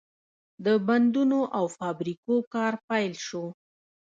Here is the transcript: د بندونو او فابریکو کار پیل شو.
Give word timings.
د 0.65 0.67
بندونو 0.87 1.39
او 1.57 1.65
فابریکو 1.77 2.33
کار 2.53 2.73
پیل 2.87 3.13
شو. 3.27 3.45